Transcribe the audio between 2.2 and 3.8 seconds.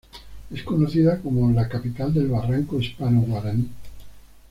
Barroco Hispano-Guaraní".